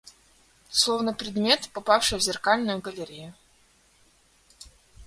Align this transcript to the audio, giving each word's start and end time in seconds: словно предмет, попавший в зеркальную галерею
словно 0.71 1.13
предмет, 1.13 1.69
попавший 1.73 2.17
в 2.17 2.23
зеркальную 2.23 2.79
галерею 2.81 3.35